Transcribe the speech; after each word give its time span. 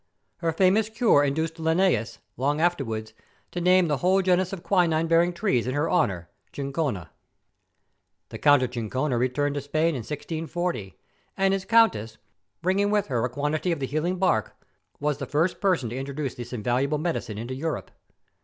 Her 0.37 0.51
famous 0.51 0.89
cure 0.89 1.23
induced 1.23 1.59
Linneus, 1.59 2.17
long 2.35 2.59
afterwards, 2.59 3.13
to 3.51 3.61
name 3.61 3.87
the 3.87 3.97
whole 3.97 4.23
genus 4.23 4.51
of 4.51 4.63
quinine 4.63 5.07
yielding 5.07 5.31
trees 5.31 5.67
in 5.67 5.75
her 5.75 5.91
honour,' 5.91 6.27
Chinchona.' 6.53 7.11
The 8.29 8.39
Count 8.39 8.63
of 8.63 8.71
Chinchon 8.71 9.13
returned 9.13 9.53
to 9.53 9.61
Spain 9.61 9.89
in 9.89 9.99
1640, 10.01 10.97
and 11.37 11.53
his 11.53 11.65
Countess, 11.65 12.17
bringing 12.63 12.89
with 12.89 13.09
her 13.09 13.23
a 13.23 13.29
quantity 13.29 13.71
of 13.71 13.79
the 13.79 13.85
healing 13.85 14.17
bark, 14.17 14.55
was 14.99 15.19
the 15.19 15.27
first 15.27 15.61
person 15.61 15.91
to 15.91 15.95
introduce 15.97 16.33
this 16.33 16.51
invaluable 16.51 16.97
medicine 16.97 17.37
into 17.37 17.53
Europe. 17.53 17.91